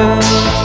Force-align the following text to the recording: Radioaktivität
Radioaktivität 0.00 0.59